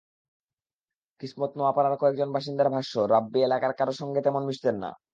কিসমত 1.21 1.51
নোয়াপাড়ার 1.57 1.95
কয়েকজন 2.01 2.29
বাসিন্দার 2.35 2.69
ভাষ্য, 2.69 2.93
রাব্বি 3.13 3.39
এলাকার 3.43 3.73
কারও 3.73 3.93
সঙ্গে 4.01 4.19
তেমন 4.21 4.43
মিশতেন 4.45 4.75
না। 4.83 4.89